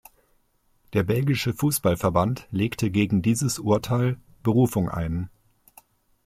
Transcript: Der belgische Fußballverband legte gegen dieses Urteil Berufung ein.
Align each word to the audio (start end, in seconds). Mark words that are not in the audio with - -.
Der 0.93 1.03
belgische 1.03 1.53
Fußballverband 1.53 2.47
legte 2.49 2.89
gegen 2.89 3.21
dieses 3.21 3.59
Urteil 3.59 4.17
Berufung 4.41 4.89
ein. 4.89 5.29